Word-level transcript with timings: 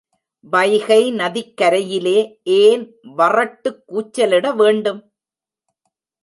வைகை 0.43 1.11
நதிக்கரையிலே 1.11 2.15
ஏன் 2.43 2.83
வறட்டுக் 3.01 3.83
கூச்சலிட 3.87 4.53
வேண்டும்? 4.55 5.01